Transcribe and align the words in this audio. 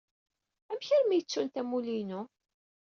Amek 0.71 0.87
armi 0.95 1.13
ay 1.15 1.23
ttunt 1.23 1.55
amulli-inu? 1.61 2.21